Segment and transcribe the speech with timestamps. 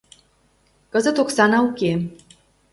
[0.91, 1.91] Кызыт оксана уке.